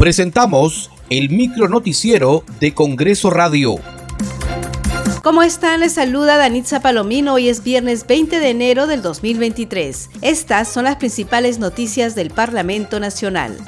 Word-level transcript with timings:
Presentamos 0.00 0.90
el 1.10 1.28
micro 1.28 1.68
noticiero 1.68 2.42
de 2.58 2.72
Congreso 2.72 3.28
Radio. 3.28 3.74
¿Cómo 5.22 5.42
están? 5.42 5.80
Les 5.80 5.92
saluda 5.92 6.38
Danitza 6.38 6.80
Palomino. 6.80 7.34
Hoy 7.34 7.50
es 7.50 7.62
viernes 7.62 8.06
20 8.06 8.40
de 8.40 8.48
enero 8.48 8.86
del 8.86 9.02
2023. 9.02 10.08
Estas 10.22 10.68
son 10.68 10.84
las 10.84 10.96
principales 10.96 11.58
noticias 11.58 12.14
del 12.14 12.30
Parlamento 12.30 12.98
Nacional. 12.98 13.58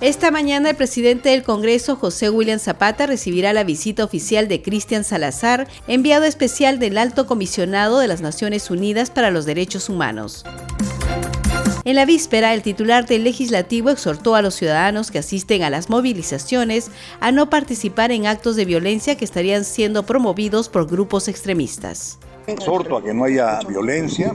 Esta 0.00 0.30
mañana 0.30 0.70
el 0.70 0.76
presidente 0.76 1.30
del 1.30 1.42
Congreso, 1.42 1.96
José 1.96 2.30
William 2.30 2.60
Zapata, 2.60 3.06
recibirá 3.06 3.52
la 3.52 3.64
visita 3.64 4.04
oficial 4.04 4.46
de 4.46 4.62
Cristian 4.62 5.02
Salazar, 5.02 5.66
enviado 5.88 6.24
especial 6.24 6.78
del 6.78 6.98
Alto 6.98 7.26
Comisionado 7.26 7.98
de 7.98 8.06
las 8.06 8.20
Naciones 8.20 8.70
Unidas 8.70 9.10
para 9.10 9.32
los 9.32 9.44
Derechos 9.44 9.88
Humanos. 9.88 10.44
En 11.86 11.96
la 11.96 12.06
víspera, 12.06 12.54
el 12.54 12.62
titular 12.62 13.04
del 13.04 13.24
legislativo 13.24 13.90
exhortó 13.90 14.34
a 14.34 14.40
los 14.40 14.54
ciudadanos 14.54 15.10
que 15.10 15.18
asisten 15.18 15.62
a 15.62 15.68
las 15.68 15.90
movilizaciones 15.90 16.90
a 17.20 17.30
no 17.30 17.50
participar 17.50 18.10
en 18.10 18.26
actos 18.26 18.56
de 18.56 18.64
violencia 18.64 19.18
que 19.18 19.24
estarían 19.26 19.66
siendo 19.66 20.04
promovidos 20.04 20.70
por 20.70 20.86
grupos 20.86 21.28
extremistas. 21.28 22.18
Exhorto 22.46 22.96
a 22.96 23.04
que 23.04 23.12
no 23.12 23.24
haya 23.24 23.58
violencia, 23.68 24.34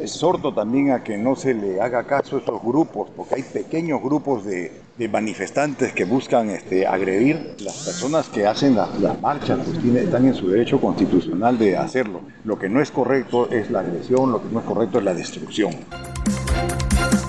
exhorto 0.00 0.54
también 0.54 0.92
a 0.92 1.02
que 1.02 1.18
no 1.18 1.34
se 1.34 1.54
le 1.54 1.80
haga 1.80 2.04
caso 2.04 2.36
a 2.36 2.38
estos 2.38 2.62
grupos, 2.62 3.10
porque 3.16 3.36
hay 3.36 3.42
pequeños 3.42 4.00
grupos 4.00 4.44
de, 4.44 4.70
manifestantes 5.10 5.92
que 5.92 6.04
buscan 6.04 6.50
este, 6.50 6.86
agredir 6.86 7.56
las 7.58 7.86
personas 7.86 8.28
que 8.28 8.46
hacen 8.46 8.76
las, 8.76 9.20
marchas, 9.20 9.58
pues 9.64 9.96
están 9.96 10.26
en 10.26 10.34
su 10.34 10.48
derecho 10.48 10.80
constitucional 10.80 11.58
de 11.58 11.76
hacerlo. 11.76 12.20
Lo 12.44 12.56
que 12.56 12.68
no 12.68 12.80
es 12.80 12.92
correcto 12.92 13.50
es 13.50 13.68
la 13.72 13.80
agresión, 13.80 14.30
lo 14.30 14.40
que 14.40 14.48
no 14.52 14.60
es 14.60 14.64
correcto 14.64 14.98
es 14.98 15.04
la 15.04 15.14
destrucción. 15.14 15.74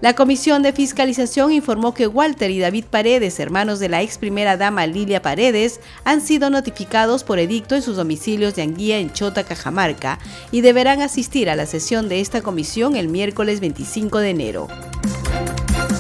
La 0.02 0.14
Comisión 0.14 0.62
de 0.62 0.74
Fiscalización 0.74 1.54
informó 1.54 1.94
que 1.94 2.08
Walter 2.08 2.52
y 2.52 2.60
David 2.60 2.86
Paredes, 2.90 3.40
hermanos 3.40 3.80
de 3.80 3.90
la 3.90 4.02
ex 4.02 4.18
primera 4.18 4.58
dama 4.58 4.86
Lilia 4.86 5.22
Paredes, 5.22 5.80
han 6.04 6.22
sido 6.22 6.50
notificados 6.50 7.24
por 7.24 7.40
edicto 7.40 7.76
en 7.76 7.82
sus 7.82 7.96
domicilios 7.96 8.56
de 8.56 8.64
Anguía 8.64 9.00
en 9.00 9.14
Chota, 9.14 9.46
Cajamarca, 9.46 10.20
y 10.52 10.62
deberán 10.62 11.02
asistir 11.02 11.50
a 11.50 11.56
la 11.56 11.66
sesión 11.66 12.10
de 12.10 12.20
esta 12.20 12.42
comisión 12.42 12.98
el 12.98 13.08
miércoles 13.08 13.62
25 13.62 14.20
de 14.20 14.30
enero. 14.30 14.68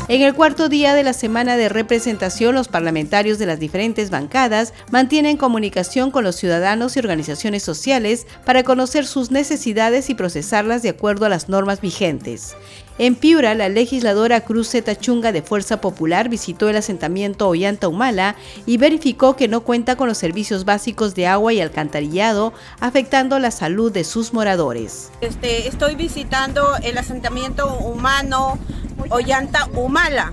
En 0.07 0.21
el 0.21 0.35
cuarto 0.35 0.69
día 0.69 0.93
de 0.93 1.01
la 1.01 1.13
semana 1.13 1.57
de 1.57 1.67
representación, 1.67 2.53
los 2.53 2.67
parlamentarios 2.67 3.39
de 3.39 3.47
las 3.47 3.59
diferentes 3.59 4.11
bancadas 4.11 4.71
mantienen 4.91 5.35
comunicación 5.35 6.11
con 6.11 6.23
los 6.23 6.35
ciudadanos 6.35 6.95
y 6.95 6.99
organizaciones 6.99 7.63
sociales 7.63 8.27
para 8.45 8.61
conocer 8.61 9.07
sus 9.07 9.31
necesidades 9.31 10.11
y 10.11 10.13
procesarlas 10.13 10.83
de 10.83 10.89
acuerdo 10.89 11.25
a 11.25 11.29
las 11.29 11.49
normas 11.49 11.81
vigentes. 11.81 12.55
En 12.99 13.15
Piura, 13.15 13.55
la 13.55 13.67
legisladora 13.67 14.41
Cruz 14.41 14.71
Tachunga 14.85 15.31
de 15.31 15.41
Fuerza 15.41 15.81
Popular 15.81 16.29
visitó 16.29 16.69
el 16.69 16.77
asentamiento 16.77 17.49
Ollanta 17.49 17.87
Humala 17.87 18.35
y 18.67 18.77
verificó 18.77 19.35
que 19.35 19.47
no 19.47 19.61
cuenta 19.61 19.97
con 19.97 20.07
los 20.07 20.19
servicios 20.19 20.65
básicos 20.65 21.15
de 21.15 21.27
agua 21.27 21.51
y 21.51 21.59
alcantarillado, 21.59 22.53
afectando 22.79 23.37
la 23.39 23.51
salud 23.51 23.91
de 23.91 24.03
sus 24.03 24.33
moradores. 24.33 25.11
Este, 25.19 25.67
estoy 25.67 25.95
visitando 25.95 26.75
el 26.83 26.97
asentamiento 26.97 27.75
humano 27.79 28.59
Ollanta 29.09 29.67
Humala, 29.73 30.31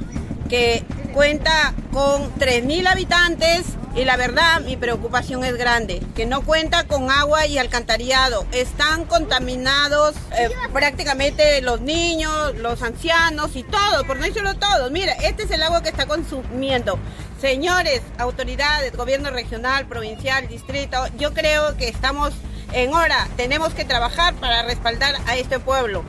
que 0.48 0.84
cuenta 1.12 1.74
con 1.92 2.34
3.000 2.36 2.86
habitantes 2.86 3.64
y 3.94 4.04
la 4.04 4.16
verdad 4.16 4.62
mi 4.62 4.76
preocupación 4.76 5.44
es 5.44 5.56
grande, 5.56 6.00
que 6.14 6.24
no 6.24 6.42
cuenta 6.42 6.84
con 6.84 7.10
agua 7.10 7.46
y 7.46 7.58
alcantarillado. 7.58 8.46
Están 8.52 9.04
contaminados 9.04 10.14
eh, 10.38 10.48
prácticamente 10.72 11.60
los 11.60 11.82
niños, 11.82 12.56
los 12.56 12.82
ancianos 12.82 13.54
y 13.54 13.62
todos, 13.64 14.04
por 14.04 14.18
no 14.18 14.24
decirlo 14.24 14.54
todos. 14.54 14.90
Mira, 14.90 15.12
este 15.12 15.42
es 15.42 15.50
el 15.50 15.62
agua 15.62 15.82
que 15.82 15.90
está 15.90 16.06
consumiendo. 16.06 16.98
Señores, 17.40 18.00
autoridades, 18.18 18.96
gobierno 18.96 19.30
regional, 19.30 19.86
provincial, 19.86 20.48
distrito, 20.48 21.06
yo 21.18 21.34
creo 21.34 21.76
que 21.76 21.88
estamos 21.88 22.32
en 22.72 22.94
hora, 22.94 23.28
tenemos 23.36 23.74
que 23.74 23.84
trabajar 23.84 24.32
para 24.34 24.62
respaldar 24.62 25.14
a 25.26 25.36
este 25.36 25.58
pueblo. 25.58 26.04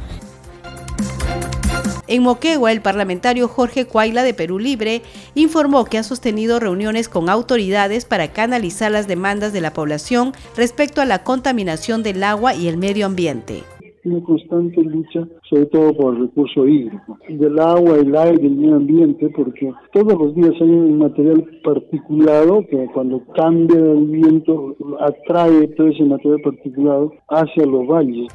En 2.08 2.24
Moquegua, 2.24 2.72
el 2.72 2.82
parlamentario 2.82 3.48
Jorge 3.48 3.86
Cuaila 3.86 4.24
de 4.24 4.34
Perú 4.34 4.60
Libre 4.60 5.02
informó 5.36 5.86
que 5.86 5.98
ha 5.98 6.04
sostenido 6.04 6.60
reuniones 6.60 7.10
con 7.10 7.30
autoridades 7.30 8.06
para 8.06 8.30
canalizar 8.30 8.92
las 8.92 9.08
demandas 9.08 9.54
de 9.54 9.62
la 9.62 9.74
población 9.74 10.34
respecto 10.56 11.02
a 11.02 11.06
la 11.06 11.24
contaminación 11.24 12.04
del 12.04 12.24
agua 12.24 12.56
y 12.56 12.68
el 12.68 12.78
medio 12.78 13.06
ambiente 13.06 13.64
una 14.06 14.22
constante 14.22 14.82
lucha, 14.82 15.28
sobre 15.50 15.66
todo 15.68 15.96
por 15.96 16.16
el 16.16 16.24
recurso 16.24 16.68
hídrico, 16.68 17.18
del 17.30 17.60
agua, 17.60 17.98
el 17.98 18.16
aire, 18.16 18.46
el 18.46 18.56
medio 18.56 18.76
ambiente, 18.76 19.30
porque 19.30 19.72
todos 19.94 20.14
los 20.14 20.36
días 20.36 20.54
hay 20.60 20.70
un 20.70 20.98
material 20.98 21.46
particulado 21.64 22.66
que 22.68 22.86
cuando 22.94 23.22
cambia 23.36 23.78
el 23.78 24.06
viento 24.08 24.76
atrae 25.00 25.68
todo 25.70 25.88
ese 25.88 26.04
material 26.04 26.42
particulado 26.42 27.14
hacia 27.30 27.66
los 27.66 27.88
valles. 27.88 28.28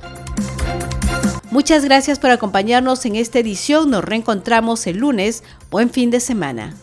Muchas 1.50 1.84
gracias 1.84 2.18
por 2.18 2.30
acompañarnos 2.30 3.06
en 3.06 3.16
esta 3.16 3.38
edición. 3.38 3.90
Nos 3.90 4.04
reencontramos 4.04 4.86
el 4.86 4.98
lunes. 4.98 5.42
Buen 5.70 5.88
fin 5.90 6.10
de 6.10 6.20
semana. 6.20 6.76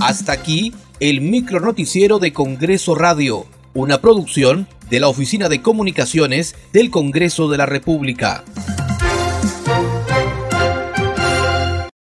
Hasta 0.00 0.32
aquí 0.32 0.72
el 0.98 1.20
micro 1.20 1.60
noticiero 1.60 2.18
de 2.18 2.32
Congreso 2.32 2.94
Radio, 2.94 3.44
una 3.74 4.00
producción 4.00 4.66
de 4.88 5.00
la 5.00 5.08
Oficina 5.08 5.48
de 5.50 5.60
Comunicaciones 5.60 6.54
del 6.72 6.90
Congreso 6.90 7.50
de 7.50 7.58
la 7.58 7.66
República. 7.66 8.44